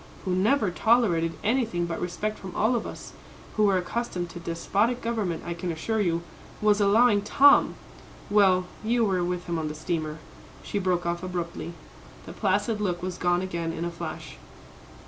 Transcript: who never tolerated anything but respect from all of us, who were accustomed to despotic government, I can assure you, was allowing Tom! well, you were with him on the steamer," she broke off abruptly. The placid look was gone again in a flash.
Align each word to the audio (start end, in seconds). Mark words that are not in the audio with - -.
who 0.25 0.33
never 0.33 0.71
tolerated 0.71 1.35
anything 1.43 1.85
but 1.85 2.01
respect 2.01 2.39
from 2.39 2.55
all 2.55 2.75
of 2.75 2.87
us, 2.87 3.13
who 3.55 3.65
were 3.65 3.77
accustomed 3.77 4.31
to 4.31 4.39
despotic 4.39 4.99
government, 4.99 5.43
I 5.45 5.53
can 5.53 5.71
assure 5.71 6.01
you, 6.01 6.23
was 6.59 6.81
allowing 6.81 7.21
Tom! 7.21 7.75
well, 8.27 8.65
you 8.83 9.05
were 9.05 9.23
with 9.23 9.45
him 9.45 9.59
on 9.59 9.67
the 9.67 9.75
steamer," 9.75 10.17
she 10.63 10.79
broke 10.79 11.05
off 11.05 11.21
abruptly. 11.21 11.73
The 12.25 12.33
placid 12.33 12.81
look 12.81 13.03
was 13.03 13.19
gone 13.19 13.43
again 13.43 13.71
in 13.71 13.85
a 13.85 13.91
flash. 13.91 14.37